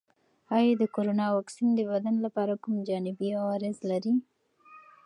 آیا 0.55 0.73
د 0.81 0.83
کرونا 0.95 1.27
واکسین 1.35 1.69
د 1.75 1.79
بدن 1.91 2.15
لپاره 2.25 2.53
کوم 2.63 2.75
جانبي 2.87 3.29
عوارض 3.41 3.77
لري؟ 3.89 4.13